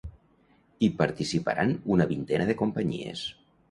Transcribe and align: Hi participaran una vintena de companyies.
Hi 0.79 0.89
participaran 1.03 1.77
una 1.99 2.11
vintena 2.17 2.53
de 2.53 2.61
companyies. 2.67 3.29